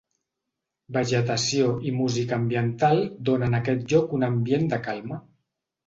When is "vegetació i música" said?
0.97-2.37